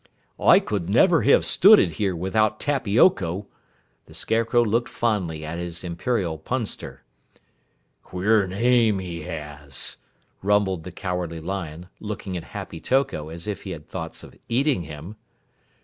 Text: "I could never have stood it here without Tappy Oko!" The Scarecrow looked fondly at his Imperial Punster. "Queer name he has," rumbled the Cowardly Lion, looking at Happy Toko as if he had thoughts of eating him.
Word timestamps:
"I 0.39 0.59
could 0.59 0.89
never 0.89 1.21
have 1.21 1.45
stood 1.45 1.77
it 1.77 1.91
here 1.91 2.15
without 2.15 2.59
Tappy 2.59 2.99
Oko!" 2.99 3.45
The 4.07 4.15
Scarecrow 4.15 4.63
looked 4.65 4.89
fondly 4.89 5.45
at 5.45 5.59
his 5.59 5.83
Imperial 5.83 6.39
Punster. 6.39 7.03
"Queer 8.01 8.47
name 8.47 8.97
he 8.97 9.21
has," 9.25 9.97
rumbled 10.41 10.85
the 10.85 10.91
Cowardly 10.91 11.39
Lion, 11.39 11.87
looking 11.99 12.35
at 12.35 12.45
Happy 12.45 12.79
Toko 12.79 13.29
as 13.29 13.45
if 13.45 13.61
he 13.61 13.69
had 13.69 13.87
thoughts 13.87 14.23
of 14.23 14.35
eating 14.49 14.81
him. 14.85 15.17